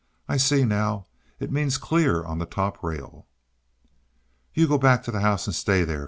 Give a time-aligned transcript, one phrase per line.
[0.27, 1.05] "I see now
[1.39, 3.27] it means clear on the top rail."
[4.51, 5.99] "You go back to the house and stay there!"